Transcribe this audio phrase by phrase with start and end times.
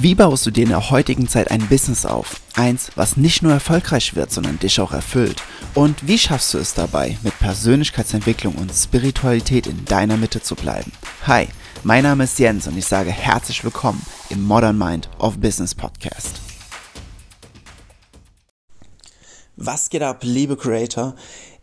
[0.00, 2.40] Wie baust du dir in der heutigen Zeit ein Business auf?
[2.54, 5.42] Eins, was nicht nur erfolgreich wird, sondern dich auch erfüllt.
[5.74, 10.92] Und wie schaffst du es dabei, mit Persönlichkeitsentwicklung und Spiritualität in deiner Mitte zu bleiben?
[11.26, 11.48] Hi,
[11.82, 14.00] mein Name ist Jens und ich sage herzlich willkommen
[14.30, 16.40] im Modern Mind of Business Podcast.
[19.56, 21.16] Was geht ab, liebe Creator?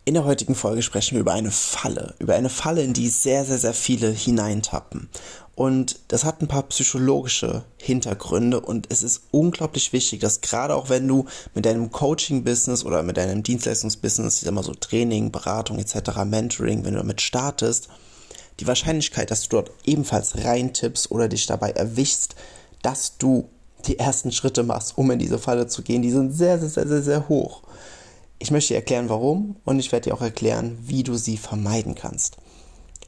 [0.04, 3.44] In der heutigen Folge sprechen wir über eine Falle, über eine Falle, in die sehr,
[3.44, 5.08] sehr, sehr viele hineintappen.
[5.56, 10.90] Und das hat ein paar psychologische Hintergründe und es ist unglaublich wichtig, dass gerade auch
[10.90, 15.78] wenn du mit deinem Coaching-Business oder mit deinem Dienstleistungsbusiness, ich sag mal so Training, Beratung
[15.78, 17.88] etc., Mentoring, wenn du damit startest,
[18.60, 22.36] die Wahrscheinlichkeit, dass du dort ebenfalls reintippst oder dich dabei erwischst,
[22.82, 23.48] dass du
[23.86, 26.86] die ersten Schritte machst, um in diese Falle zu gehen, die sind sehr, sehr, sehr,
[26.86, 27.62] sehr, sehr hoch.
[28.38, 31.94] Ich möchte dir erklären, warum und ich werde dir auch erklären, wie du sie vermeiden
[31.94, 32.36] kannst.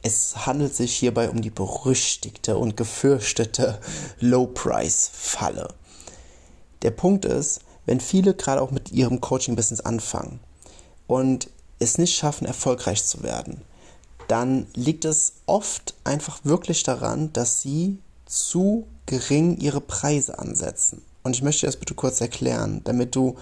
[0.01, 3.79] Es handelt sich hierbei um die berüchtigte und gefürchtete
[4.19, 5.73] Low-Price-Falle.
[6.81, 10.39] Der Punkt ist, wenn viele gerade auch mit ihrem Coaching-Business anfangen
[11.07, 13.61] und es nicht schaffen, erfolgreich zu werden,
[14.27, 21.01] dann liegt es oft einfach wirklich daran, dass sie zu gering ihre Preise ansetzen.
[21.23, 23.37] Und ich möchte das bitte kurz erklären, damit du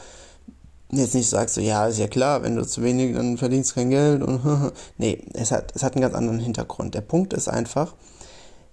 [0.91, 3.75] jetzt nicht sagst, so, ja, ist ja klar, wenn du zu wenig, dann verdienst du
[3.75, 6.95] kein Geld und nee, es hat, es hat einen ganz anderen Hintergrund.
[6.95, 7.95] Der Punkt ist einfach,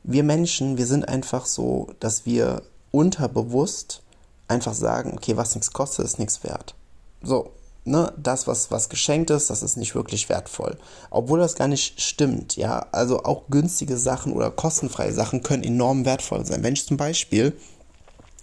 [0.04, 4.02] wir Menschen, wir sind einfach so, dass wir unterbewusst
[4.46, 6.74] einfach sagen, okay, was nichts kostet, ist nichts wert.
[7.22, 7.50] So,
[7.84, 10.76] ne, das, was, was geschenkt ist, das ist nicht wirklich wertvoll.
[11.10, 12.86] Obwohl das gar nicht stimmt, ja.
[12.92, 16.62] Also auch günstige Sachen oder kostenfreie Sachen können enorm wertvoll sein.
[16.62, 17.56] Wenn ich zum Beispiel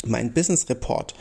[0.06, 1.14] meinen Business Report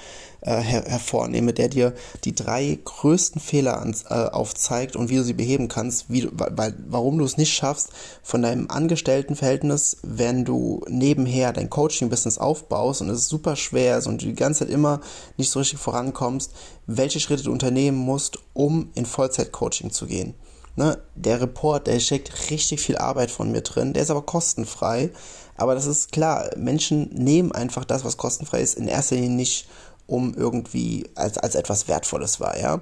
[0.43, 5.25] äh, her hervornehme, der dir die drei größten Fehler ans, äh, aufzeigt und wie du
[5.25, 7.91] sie beheben kannst, wie du, weil, warum du es nicht schaffst,
[8.23, 14.23] von deinem Angestelltenverhältnis, wenn du nebenher dein Coaching-Business aufbaust und es super schwer ist und
[14.23, 15.01] du die ganze Zeit immer
[15.37, 16.53] nicht so richtig vorankommst,
[16.87, 20.35] welche Schritte du unternehmen musst, um in Vollzeit-Coaching zu gehen.
[20.81, 25.11] Ne, der Report, der steckt richtig viel Arbeit von mir drin, der ist aber kostenfrei.
[25.59, 29.69] Aber das ist klar, Menschen nehmen einfach das, was kostenfrei ist, in erster Linie nicht,
[30.07, 32.81] um irgendwie als, als etwas Wertvolles war, ja.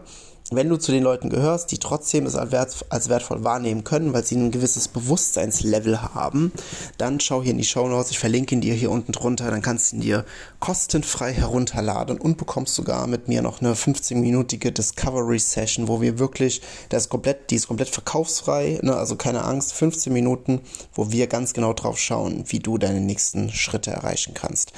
[0.51, 4.15] Wenn du zu den Leuten gehörst, die trotzdem es als, wert, als wertvoll wahrnehmen können,
[4.15, 6.53] weil sie ein gewisses Bewusstseinslevel haben,
[6.97, 8.13] dann schau hier in die Show Notes.
[8.13, 9.51] Ich verlinke ihn dir hier unten drunter.
[9.51, 10.25] Dann kannst du ihn dir
[10.59, 16.63] kostenfrei herunterladen und bekommst sogar mit mir noch eine 15-minütige Discovery Session, wo wir wirklich,
[16.89, 20.63] das komplett, die ist komplett verkaufsfrei, ne, also keine Angst, 15 Minuten,
[20.95, 24.73] wo wir ganz genau drauf schauen, wie du deine nächsten Schritte erreichen kannst.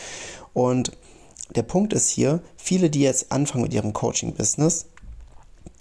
[0.53, 0.91] Und
[1.57, 4.87] der Punkt ist hier, viele, die jetzt anfangen mit ihrem Coaching-Business,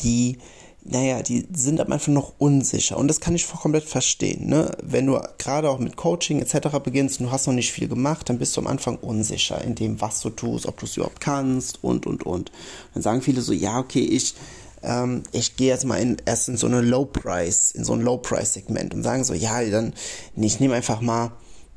[0.03, 0.37] die,
[0.83, 2.97] naja, die sind am Anfang noch unsicher.
[2.97, 4.47] Und das kann ich komplett verstehen.
[4.47, 4.71] Ne?
[4.81, 6.79] Wenn du gerade auch mit Coaching etc.
[6.83, 9.75] beginnst und du hast noch nicht viel gemacht, dann bist du am Anfang unsicher in
[9.75, 12.51] dem, was du tust, ob du es überhaupt kannst und, und, und.
[12.93, 14.35] Dann sagen viele so, ja, okay, ich,
[14.83, 18.01] ähm, ich gehe jetzt mal in, erst in so eine Low Price, in so ein
[18.01, 19.93] Low Price Segment und sagen so, ja, dann,
[20.35, 21.31] ich nehme einfach mal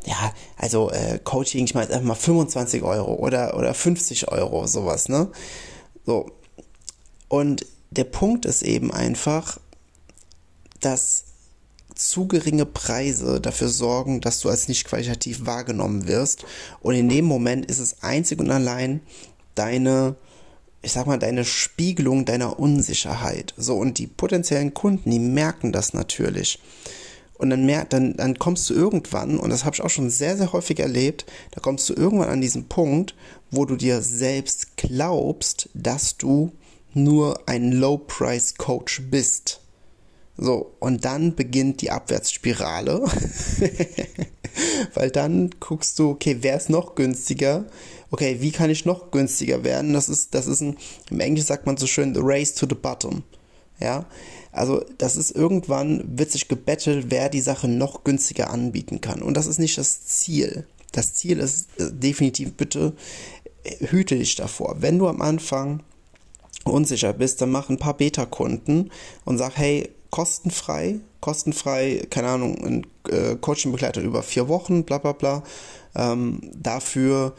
[0.04, 5.08] ja, also äh, Coaching, ich meine einfach mal 25 Euro oder, oder 50 Euro, sowas,
[5.08, 5.28] ne?
[6.04, 6.30] So.
[7.28, 7.64] Und
[7.96, 9.58] der Punkt ist eben einfach,
[10.80, 11.24] dass
[11.94, 16.44] zu geringe Preise dafür sorgen, dass du als nicht qualitativ wahrgenommen wirst.
[16.80, 19.00] Und in dem Moment ist es einzig und allein
[19.54, 20.16] deine,
[20.80, 23.54] ich sag mal, deine Spiegelung deiner Unsicherheit.
[23.56, 26.58] So, und die potenziellen Kunden, die merken das natürlich.
[27.34, 30.36] Und dann, mehr, dann, dann kommst du irgendwann, und das habe ich auch schon sehr,
[30.36, 33.14] sehr häufig erlebt, da kommst du irgendwann an diesen Punkt,
[33.50, 36.52] wo du dir selbst glaubst, dass du
[36.94, 39.60] nur ein Low-Price-Coach bist.
[40.36, 43.02] So, und dann beginnt die Abwärtsspirale,
[44.94, 47.66] weil dann guckst du, okay, wer ist noch günstiger?
[48.10, 49.92] Okay, wie kann ich noch günstiger werden?
[49.92, 50.78] Das ist, das ist ein,
[51.10, 53.22] im Englischen sagt man so schön, the race to the bottom.
[53.78, 54.06] Ja,
[54.52, 59.22] also das ist irgendwann, wird sich gebettelt, wer die Sache noch günstiger anbieten kann.
[59.22, 60.66] Und das ist nicht das Ziel.
[60.92, 62.94] Das Ziel ist äh, definitiv, bitte
[63.64, 64.76] äh, hüte dich davor.
[64.80, 65.82] Wenn du am Anfang
[66.64, 68.90] unsicher bist, dann mach ein paar Beta-Kunden
[69.24, 75.12] und sag, hey, kostenfrei, kostenfrei, keine Ahnung, ein äh, Coaching-Begleiter über vier Wochen, bla bla
[75.12, 75.42] bla.
[75.94, 77.34] Ähm, dafür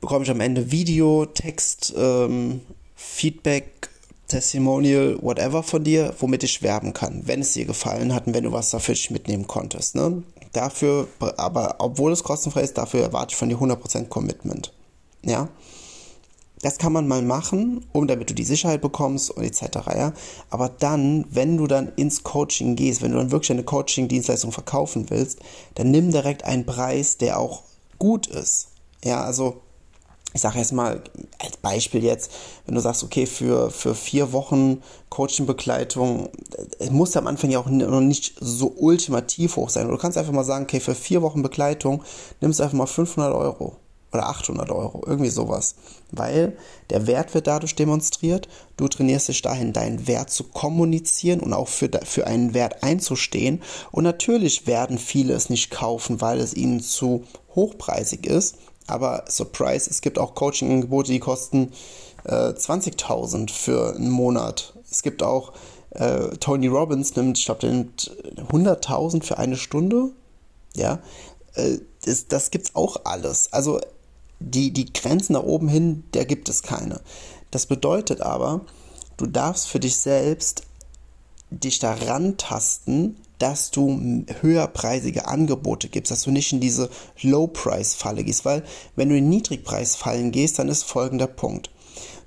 [0.00, 2.60] bekomme ich am Ende Video, Text, ähm,
[2.96, 3.90] Feedback,
[4.28, 8.44] Testimonial, whatever von dir, womit ich werben kann, wenn es dir gefallen hat und wenn
[8.44, 9.94] du was dafür mitnehmen konntest.
[9.94, 10.22] Ne?
[10.52, 14.72] Dafür, aber obwohl es kostenfrei ist, dafür erwarte ich von dir 100% Commitment.
[15.24, 15.48] Ja.
[16.62, 19.62] Das kann man mal machen, um damit du die Sicherheit bekommst und etc.
[19.94, 20.12] Ja?
[20.50, 25.08] Aber dann, wenn du dann ins Coaching gehst, wenn du dann wirklich eine Coaching-Dienstleistung verkaufen
[25.08, 25.40] willst,
[25.74, 27.62] dann nimm direkt einen Preis, der auch
[27.98, 28.68] gut ist.
[29.02, 29.62] Ja, also
[30.32, 31.02] ich sage jetzt mal
[31.38, 32.30] als Beispiel jetzt,
[32.66, 36.28] wenn du sagst, okay, für, für vier Wochen Coaching-Begleitung,
[36.78, 39.88] es muss am Anfang ja auch noch nicht so ultimativ hoch sein.
[39.88, 42.04] Du kannst einfach mal sagen, okay, für vier Wochen Begleitung
[42.40, 43.76] nimmst du einfach mal 500 Euro
[44.12, 45.74] oder 800 Euro, irgendwie sowas.
[46.10, 46.56] Weil
[46.90, 51.68] der Wert wird dadurch demonstriert, du trainierst dich dahin, deinen Wert zu kommunizieren und auch
[51.68, 53.62] für, für einen Wert einzustehen.
[53.92, 57.24] Und natürlich werden viele es nicht kaufen, weil es ihnen zu
[57.54, 58.56] hochpreisig ist.
[58.86, 61.72] Aber Surprise, es gibt auch Coaching-Angebote, die kosten
[62.24, 64.74] äh, 20.000 für einen Monat.
[64.90, 65.52] Es gibt auch,
[65.90, 68.10] äh, Tony Robbins nimmt, ich glaube, der nimmt
[68.48, 70.10] 100.000 für eine Stunde.
[70.74, 71.00] Ja,
[71.54, 73.52] äh, das, das gibt's auch alles.
[73.52, 73.80] Also
[74.40, 77.00] die, die Grenzen nach oben hin, der gibt es keine.
[77.50, 78.62] Das bedeutet aber,
[79.16, 80.62] du darfst für dich selbst
[81.50, 86.90] dich daran tasten, dass du höherpreisige Angebote gibst, dass du nicht in diese
[87.22, 88.62] Low-Price-Falle gehst, weil
[88.96, 91.70] wenn du in Niedrigpreisfallen gehst, dann ist folgender Punkt.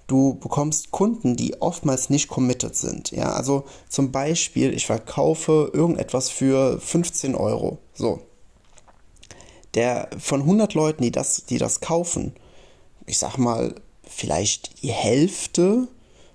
[0.08, 3.12] Du bekommst Kunden, die oftmals nicht committed sind.
[3.12, 7.78] Ja, also zum Beispiel, ich verkaufe irgendetwas für 15 Euro.
[7.94, 8.20] So.
[9.76, 12.34] Der von 100 Leuten, die das, die das kaufen,
[13.06, 15.88] ich sag mal, vielleicht die Hälfte,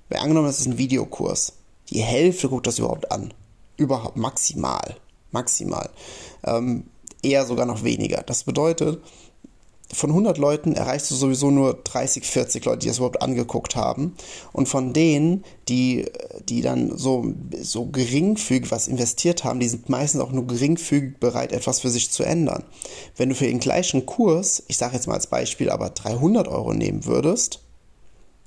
[0.08, 1.52] wäre angenommen, das ist ein Videokurs.
[1.90, 3.32] Die Hälfte guckt das überhaupt an
[3.78, 4.96] überhaupt maximal.
[5.30, 5.88] Maximal.
[6.44, 6.84] Ähm,
[7.22, 8.22] eher sogar noch weniger.
[8.22, 9.00] Das bedeutet,
[9.92, 14.14] von 100 Leuten erreichst du sowieso nur 30, 40 Leute, die das überhaupt angeguckt haben.
[14.52, 16.04] Und von denen, die,
[16.48, 21.52] die dann so, so geringfügig was investiert haben, die sind meistens auch nur geringfügig bereit,
[21.52, 22.64] etwas für sich zu ändern.
[23.16, 26.74] Wenn du für den gleichen Kurs, ich sage jetzt mal als Beispiel, aber 300 Euro
[26.74, 27.60] nehmen würdest,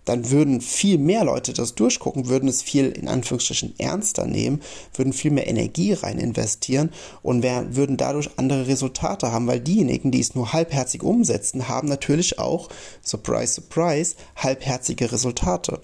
[0.06, 4.62] dann würden viel mehr Leute das durchgucken, würden es viel in Anführungsstrichen ernster nehmen,
[4.96, 10.12] würden viel mehr Energie rein investieren und wär, würden dadurch andere Resultate haben, weil diejenigen,
[10.12, 12.70] die es nur halbherzig umsetzen, haben natürlich auch,
[13.04, 15.82] surprise, surprise, halbherzige Resultate.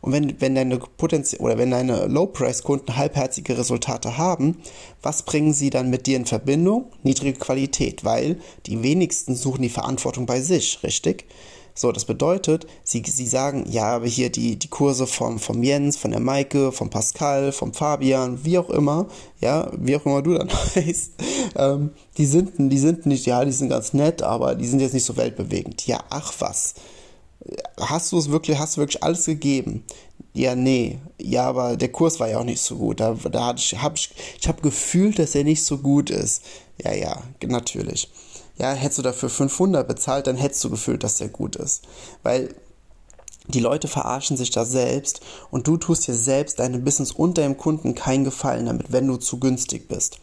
[0.00, 4.56] Und wenn, wenn deine Potenzial oder wenn deine Low-Price-Kunden halbherzige Resultate haben,
[5.02, 6.86] was bringen sie dann mit dir in Verbindung?
[7.02, 11.26] Niedrige Qualität, weil die wenigsten suchen die Verantwortung bei sich, richtig?
[11.80, 15.96] So, das bedeutet, sie, sie sagen, ja, aber hier die, die Kurse vom, vom Jens,
[15.96, 19.06] von der Maike, vom Pascal, vom Fabian, wie auch immer,
[19.40, 21.12] ja, wie auch immer du dann heißt,
[21.56, 24.92] ähm, die sind, die sind nicht, ja, die sind ganz nett, aber die sind jetzt
[24.92, 25.86] nicht so weltbewegend.
[25.86, 26.74] Ja, ach was.
[27.78, 29.82] Hast du es wirklich, hast du wirklich alles gegeben?
[30.34, 30.98] Ja, nee.
[31.18, 33.00] Ja, aber der Kurs war ja auch nicht so gut.
[33.00, 36.42] Da, da hatte ich, hab ich, ich habe gefühlt, dass er nicht so gut ist.
[36.84, 38.10] Ja, ja, natürlich
[38.60, 41.84] ja, hättest du dafür 500 bezahlt, dann hättest du gefühlt, dass der gut ist.
[42.22, 42.54] Weil
[43.48, 47.56] die Leute verarschen sich da selbst und du tust dir selbst deinem Business und deinem
[47.56, 50.18] Kunden keinen Gefallen damit, wenn du zu günstig bist.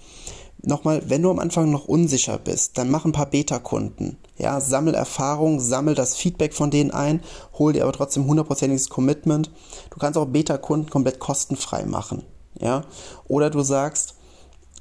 [0.61, 4.17] Nochmal, wenn du am Anfang noch unsicher bist, dann mach ein paar Beta-Kunden.
[4.37, 7.23] Ja, sammel Erfahrung, sammel das Feedback von denen ein,
[7.57, 9.49] hol dir aber trotzdem hundertprozentiges Commitment.
[9.89, 12.23] Du kannst auch Beta-Kunden komplett kostenfrei machen.
[12.59, 12.85] Ja,
[13.27, 14.15] oder du sagst,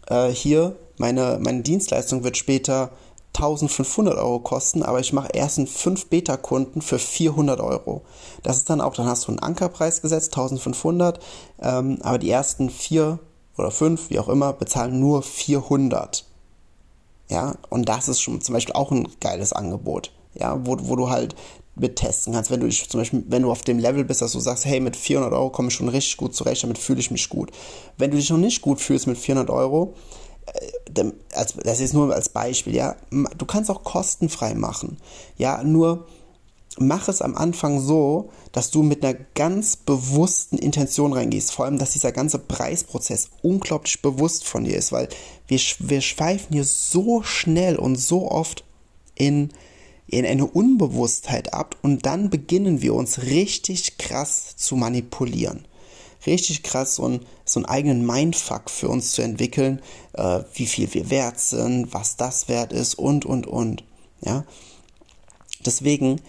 [0.08, 2.90] äh, hier, meine, meine Dienstleistung wird später
[3.36, 8.02] 1500 Euro kosten, aber ich mache erst einen 5 Beta-Kunden für 400 Euro.
[8.42, 11.20] Das ist dann auch, dann hast du einen Ankerpreis gesetzt, 1500,
[11.60, 13.18] ähm, aber die ersten 4
[13.56, 16.24] oder 5, wie auch immer, bezahlen nur 400.
[17.28, 20.12] Ja, und das ist schon zum Beispiel auch ein geiles Angebot.
[20.34, 21.34] Ja, wo, wo du halt
[21.76, 22.50] mit testen kannst.
[22.50, 24.80] Wenn du dich zum Beispiel, wenn du auf dem Level bist, dass du sagst, hey,
[24.80, 27.50] mit 400 Euro komme ich schon richtig gut zurecht, damit fühle ich mich gut.
[27.98, 29.94] Wenn du dich noch nicht gut fühlst mit 400 Euro,
[30.92, 34.98] das ist nur als Beispiel, ja, du kannst auch kostenfrei machen,
[35.36, 36.06] ja, nur
[36.78, 41.78] mach es am Anfang so, dass du mit einer ganz bewussten Intention reingehst, vor allem,
[41.78, 45.08] dass dieser ganze Preisprozess unglaublich bewusst von dir ist, weil
[45.48, 48.64] wir, wir schweifen hier so schnell und so oft
[49.14, 49.50] in,
[50.06, 55.66] in eine Unbewusstheit ab und dann beginnen wir uns richtig krass zu manipulieren
[56.26, 59.80] richtig krass, so, ein, so einen eigenen Mindfuck für uns zu entwickeln,
[60.14, 63.84] äh, wie viel wir wert sind, was das wert ist und, und, und.
[64.20, 64.44] Ja.
[65.64, 66.20] Deswegen,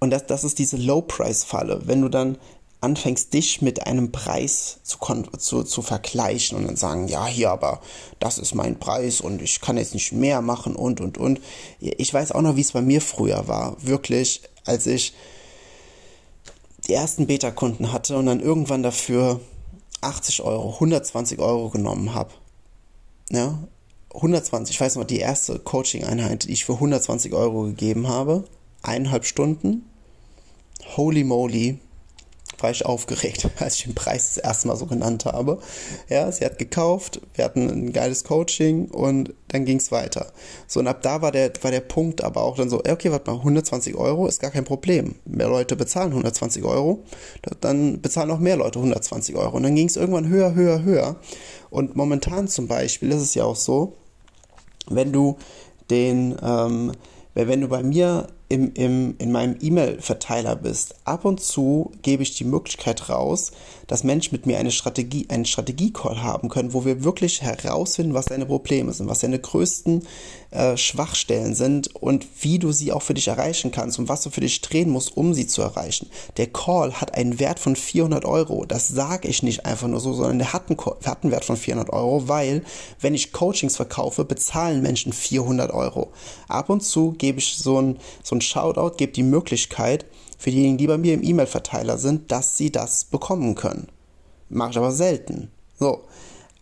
[0.00, 2.38] und das, das ist diese Low-Price-Falle, wenn du dann
[2.84, 4.98] anfängst, dich mit einem Preis zu,
[5.38, 7.80] zu, zu vergleichen und dann sagen, ja, hier, aber
[8.20, 11.40] das ist mein Preis und ich kann jetzt nicht mehr machen und, und, und.
[11.80, 13.76] Ich weiß auch noch, wie es bei mir früher war.
[13.80, 15.14] Wirklich, als ich
[16.86, 19.40] die ersten Beta-Kunden hatte und dann irgendwann dafür
[20.00, 22.30] 80 Euro, 120 Euro genommen habe.
[23.30, 23.58] Ja,
[24.14, 28.44] 120, ich weiß noch, die erste Coaching-Einheit, die ich für 120 Euro gegeben habe,
[28.82, 29.88] eineinhalb Stunden.
[30.96, 31.78] Holy moly,
[32.58, 35.58] war ich aufgeregt, als ich den Preis das erste Mal so genannt habe.
[36.08, 40.32] Ja, sie hat gekauft, wir hatten ein geiles Coaching und dann ging es weiter.
[40.66, 43.30] So, und ab da war der, war der Punkt aber auch dann so, okay, warte
[43.30, 45.16] mal, 120 Euro ist gar kein Problem.
[45.24, 47.04] Mehr Leute bezahlen 120 Euro,
[47.60, 49.56] dann bezahlen auch mehr Leute 120 Euro.
[49.56, 51.16] Und dann ging es irgendwann höher, höher, höher.
[51.70, 53.94] Und momentan zum Beispiel ist es ja auch so,
[54.88, 55.36] wenn du
[55.90, 56.92] den, ähm,
[57.34, 62.36] wenn du bei mir im, im, in meinem E-Mail-Verteiler bist, ab und zu gebe ich
[62.36, 63.52] die Möglichkeit raus,
[63.86, 68.26] dass Menschen mit mir eine Strategie, einen Strategie-Call haben können, wo wir wirklich herausfinden, was
[68.26, 70.02] deine Probleme sind, was deine größten
[70.50, 74.30] äh, Schwachstellen sind und wie du sie auch für dich erreichen kannst und was du
[74.30, 76.08] für dich drehen musst, um sie zu erreichen.
[76.36, 78.64] Der Call hat einen Wert von 400 Euro.
[78.64, 81.56] Das sage ich nicht einfach nur so, sondern der hat einen, hat einen Wert von
[81.56, 82.62] 400 Euro, weil
[83.00, 86.12] wenn ich Coachings verkaufe, bezahlen Menschen 400 Euro.
[86.48, 90.06] Ab und zu gebe ich so ein, so ein Shoutout, gebe die Möglichkeit,
[90.38, 93.88] für diejenigen, die bei mir im E-Mail-Verteiler sind, dass sie das bekommen können.
[94.48, 95.50] Mache ich aber selten.
[95.78, 96.04] So.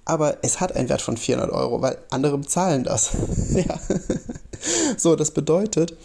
[0.04, 3.10] Aber es hat einen Wert von 400 Euro, weil andere bezahlen das.
[3.54, 3.78] ja.
[4.96, 5.96] So, das bedeutet,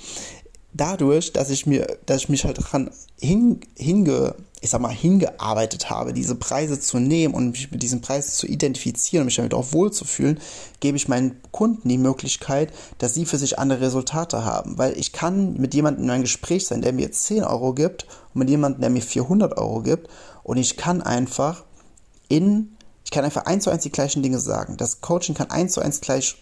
[0.77, 5.89] dadurch, dass ich mir, dass ich mich halt dran hin, hinge, ich sag mal, hingearbeitet
[5.89, 9.53] habe, diese Preise zu nehmen und mich mit diesen Preisen zu identifizieren und mich damit
[9.53, 10.39] auch wohlzufühlen,
[10.79, 14.77] gebe ich meinen Kunden die Möglichkeit, dass sie für sich andere Resultate haben.
[14.77, 18.39] Weil ich kann mit jemandem in einem Gespräch sein, der mir 10 Euro gibt und
[18.39, 20.09] mit jemandem, der mir 400 Euro gibt
[20.43, 21.65] und ich kann einfach
[22.29, 24.77] in, ich kann einfach eins zu eins die gleichen Dinge sagen.
[24.77, 26.35] Das Coaching kann eins zu eins gleich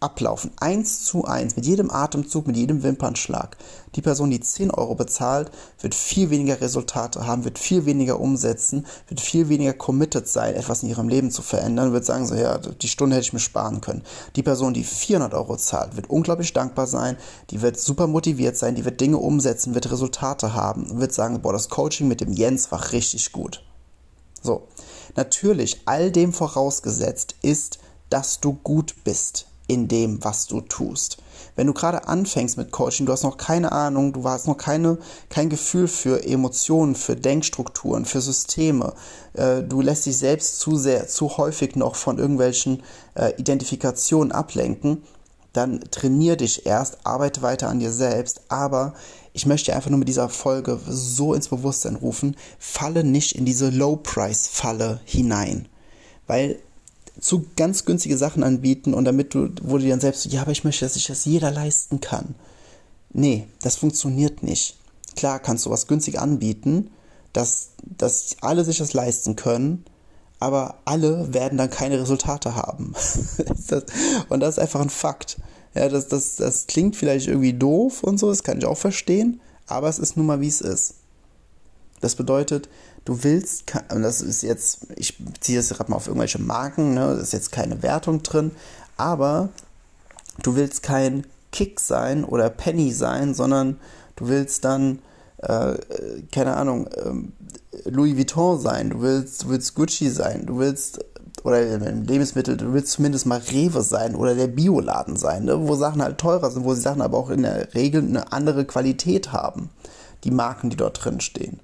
[0.00, 0.52] ablaufen.
[0.58, 3.56] Eins zu eins, mit jedem Atemzug, mit jedem Wimpernschlag.
[3.94, 5.50] Die Person, die 10 Euro bezahlt,
[5.80, 10.82] wird viel weniger Resultate haben, wird viel weniger umsetzen, wird viel weniger committed sein, etwas
[10.82, 13.80] in ihrem Leben zu verändern, wird sagen so, ja, die Stunde hätte ich mir sparen
[13.80, 14.02] können.
[14.36, 17.16] Die Person, die 400 Euro zahlt, wird unglaublich dankbar sein,
[17.50, 21.40] die wird super motiviert sein, die wird Dinge umsetzen, wird Resultate haben und wird sagen,
[21.42, 23.64] boah, das Coaching mit dem Jens war richtig gut.
[24.42, 24.68] So.
[25.16, 31.18] Natürlich, all dem vorausgesetzt ist, dass du gut bist in dem, was du tust.
[31.54, 34.98] Wenn du gerade anfängst mit Coaching, du hast noch keine Ahnung, du hast noch keine,
[35.28, 38.94] kein Gefühl für Emotionen, für Denkstrukturen, für Systeme,
[39.34, 42.82] äh, du lässt dich selbst zu sehr, zu häufig noch von irgendwelchen
[43.14, 45.04] äh, Identifikationen ablenken,
[45.52, 48.94] dann trainier dich erst, arbeite weiter an dir selbst, aber
[49.32, 53.70] ich möchte einfach nur mit dieser Folge so ins Bewusstsein rufen, falle nicht in diese
[53.70, 55.68] Low-Price-Falle hinein.
[56.26, 56.58] Weil
[57.20, 60.64] zu ganz günstige Sachen anbieten und damit du, wo du dann selbst, ja, aber ich
[60.64, 62.34] möchte, dass sich das jeder leisten kann.
[63.12, 64.76] Nee, das funktioniert nicht.
[65.16, 66.90] Klar kannst du was günstig anbieten,
[67.32, 69.84] dass, dass alle sich das leisten können,
[70.38, 72.94] aber alle werden dann keine Resultate haben.
[74.28, 75.38] und das ist einfach ein Fakt.
[75.74, 79.40] Ja, das, das, das klingt vielleicht irgendwie doof und so, das kann ich auch verstehen,
[79.66, 80.94] aber es ist nun mal, wie es ist.
[82.00, 82.68] Das bedeutet,
[83.08, 87.14] du willst, und das ist jetzt, ich ziehe das gerade mal auf irgendwelche Marken, ne,
[87.14, 88.50] da ist jetzt keine Wertung drin,
[88.98, 89.48] aber
[90.42, 93.80] du willst kein Kick sein oder Penny sein, sondern
[94.16, 94.98] du willst dann,
[95.38, 95.78] äh,
[96.32, 101.02] keine Ahnung, äh, Louis Vuitton sein, du willst, du willst Gucci sein, du willst
[101.44, 105.66] oder Lebensmittel, du willst zumindest mal Rewe sein oder der Bioladen sein, ne?
[105.66, 108.66] wo Sachen halt teurer sind, wo sie Sachen aber auch in der Regel eine andere
[108.66, 109.70] Qualität haben,
[110.24, 111.60] die Marken, die dort drin stehen.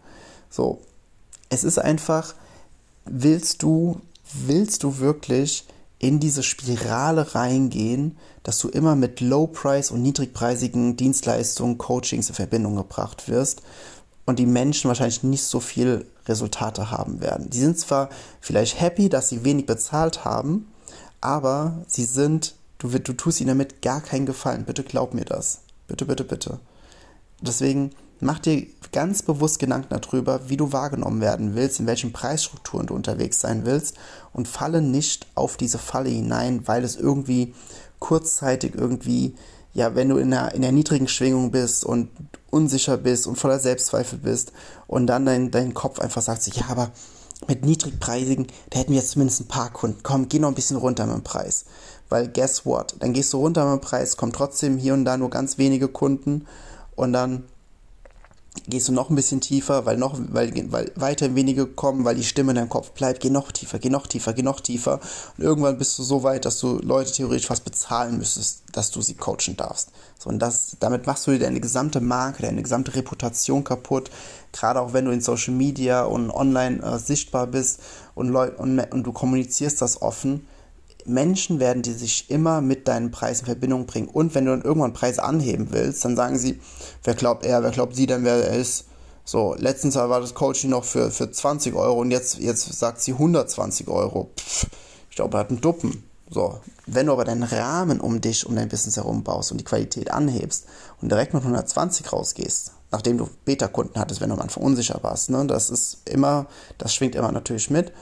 [0.49, 0.81] So,
[1.55, 2.35] es ist einfach,
[3.05, 4.01] willst du,
[4.47, 5.67] willst du wirklich
[5.99, 12.77] in diese Spirale reingehen, dass du immer mit Low-Price und niedrigpreisigen Dienstleistungen, Coachings in Verbindung
[12.77, 13.63] gebracht wirst
[14.27, 17.49] und die Menschen wahrscheinlich nicht so viel Resultate haben werden.
[17.51, 20.67] Die sind zwar vielleicht happy, dass sie wenig bezahlt haben,
[21.21, 24.65] aber sie sind, du, du tust ihnen damit gar keinen Gefallen.
[24.65, 25.61] Bitte glaub mir das.
[25.87, 26.59] Bitte, bitte, bitte.
[27.41, 27.91] Deswegen
[28.21, 32.95] Mach dir ganz bewusst Gedanken darüber, wie du wahrgenommen werden willst, in welchen Preisstrukturen du
[32.95, 33.97] unterwegs sein willst
[34.33, 37.55] und falle nicht auf diese Falle hinein, weil es irgendwie
[37.99, 39.35] kurzzeitig irgendwie,
[39.73, 42.09] ja, wenn du in der, in der niedrigen Schwingung bist und
[42.51, 44.53] unsicher bist und voller Selbstzweifel bist
[44.87, 46.93] und dann dein, dein Kopf einfach sagt sich, ja, aber
[47.49, 50.01] mit niedrigpreisigen, da hätten wir jetzt zumindest ein paar Kunden.
[50.03, 51.65] Komm, geh noch ein bisschen runter mit dem Preis.
[52.09, 52.95] Weil guess what?
[53.01, 55.89] Dann gehst du runter mit dem Preis, kommen trotzdem hier und da nur ganz wenige
[55.89, 56.47] Kunden
[56.95, 57.45] und dann
[58.67, 62.25] gehst du noch ein bisschen tiefer, weil noch, weil, weil weiter wenige kommen, weil die
[62.25, 65.01] Stimme in deinem Kopf bleibt, geh noch tiefer, geh noch tiefer, geh noch tiefer.
[65.37, 69.03] Und irgendwann bist du so weit, dass du Leute theoretisch fast bezahlen müsstest, dass du
[69.03, 69.91] sie coachen darfst.
[70.19, 74.11] So, und das, damit machst du dir deine gesamte Marke, deine gesamte Reputation kaputt.
[74.53, 77.81] Gerade auch wenn du in Social Media und online äh, sichtbar bist
[78.15, 80.47] und, Leut, und, und du kommunizierst das offen,
[81.07, 84.09] Menschen werden die sich immer mit deinen Preisen in Verbindung bringen.
[84.09, 86.61] Und wenn du dann irgendwann Preise anheben willst, dann sagen sie,
[87.03, 88.87] wer glaubt er, wer glaubt sie denn, wer er ist?
[89.25, 93.13] So, letztens war das Coaching noch für, für 20 Euro und jetzt, jetzt sagt sie
[93.13, 94.31] 120 Euro.
[94.39, 94.67] Pff,
[95.09, 96.05] ich glaube, er hat einen Duppen.
[96.31, 99.65] So, wenn du aber deinen Rahmen um dich, um dein Business herum baust und die
[99.65, 100.67] Qualität anhebst
[101.01, 105.31] und direkt mit 120 rausgehst, nachdem du Beta-Kunden hattest, wenn du am Anfang unsicher warst,
[105.31, 106.47] ne, das ist immer,
[106.79, 107.93] das schwingt immer natürlich mit,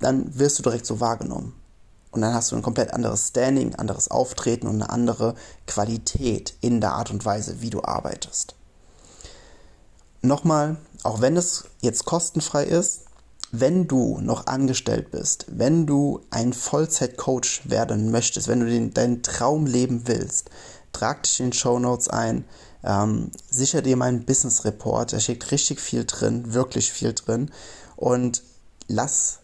[0.00, 1.54] dann wirst du direkt so wahrgenommen.
[2.12, 5.34] Und dann hast du ein komplett anderes Standing, anderes Auftreten und eine andere
[5.66, 8.54] Qualität in der Art und Weise, wie du arbeitest.
[10.20, 13.00] Nochmal, auch wenn es jetzt kostenfrei ist,
[13.50, 19.22] wenn du noch angestellt bist, wenn du ein Vollzeit-Coach werden möchtest, wenn du den, deinen
[19.22, 20.50] Traum leben willst,
[20.92, 22.44] trag dich in den Show Notes ein,
[22.84, 27.50] ähm, sicher dir meinen Business Report, da steckt richtig viel drin, wirklich viel drin
[27.96, 28.42] und
[28.88, 29.41] lass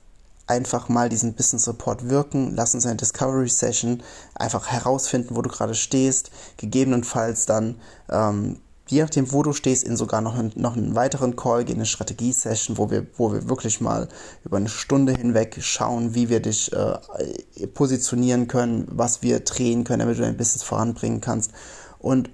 [0.49, 4.02] einfach mal diesen Business Report wirken, lass uns eine Discovery Session
[4.35, 7.76] einfach herausfinden, wo du gerade stehst, gegebenenfalls dann
[8.09, 11.76] ähm, je nachdem, wo du stehst, in sogar noch, einen, noch einen weiteren Call gehen,
[11.76, 14.09] eine Strategie-Session, wo wir, wo wir wirklich mal
[14.45, 20.00] über eine Stunde hinweg schauen, wie wir dich äh, positionieren können, was wir drehen können,
[20.00, 21.52] damit du dein Business voranbringen kannst.
[21.99, 22.31] Und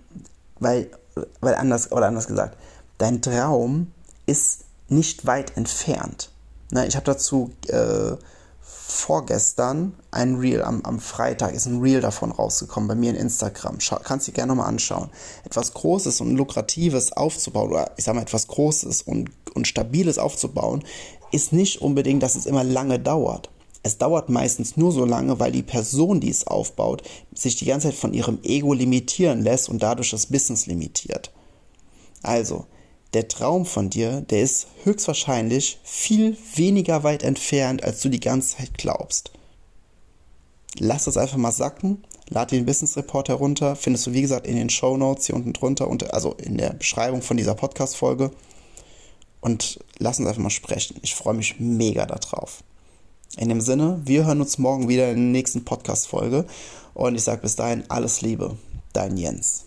[0.60, 0.90] weil,
[1.40, 2.56] weil anders, oder anders gesagt,
[2.98, 3.92] dein Traum
[4.26, 6.30] ist nicht weit entfernt.
[6.74, 8.16] Na, ich habe dazu äh,
[8.60, 13.78] vorgestern ein Reel, am, am Freitag ist ein Reel davon rausgekommen bei mir in Instagram.
[13.78, 15.08] Schau, kannst du dir gerne nochmal anschauen.
[15.44, 20.82] Etwas Großes und Lukratives aufzubauen, oder ich sag mal etwas Großes und, und Stabiles aufzubauen,
[21.30, 23.50] ist nicht unbedingt, dass es immer lange dauert.
[23.84, 27.90] Es dauert meistens nur so lange, weil die Person, die es aufbaut, sich die ganze
[27.90, 31.30] Zeit von ihrem Ego limitieren lässt und dadurch das Business limitiert.
[32.24, 32.66] Also,
[33.14, 38.56] der Traum von dir, der ist höchstwahrscheinlich viel weniger weit entfernt, als du die ganze
[38.56, 39.32] Zeit glaubst.
[40.78, 44.56] Lass das einfach mal sacken, lad den Business Report herunter, findest du wie gesagt in
[44.56, 48.32] den Show Notes hier unten drunter, also in der Beschreibung von dieser Podcast-Folge.
[49.40, 50.96] Und lass uns einfach mal sprechen.
[51.02, 52.64] Ich freue mich mega darauf.
[53.36, 56.46] In dem Sinne, wir hören uns morgen wieder in der nächsten Podcast-Folge.
[56.94, 58.56] Und ich sage bis dahin alles Liebe.
[58.92, 59.66] Dein Jens.